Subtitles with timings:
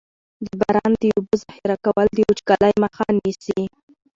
[0.45, 3.61] د باران د اوبو ذخیره کول د وچکالۍ مخه نیسي.